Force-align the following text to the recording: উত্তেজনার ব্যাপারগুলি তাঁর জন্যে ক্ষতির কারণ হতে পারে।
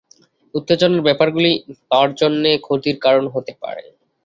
উত্তেজনার 0.53 1.05
ব্যাপারগুলি 1.07 1.51
তাঁর 1.91 2.09
জন্যে 2.15 2.51
ক্ষতির 2.65 2.97
কারণ 3.05 3.25
হতে 3.33 3.53
পারে। 3.61 3.83